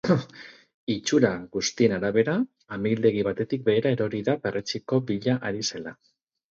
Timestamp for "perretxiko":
4.49-5.05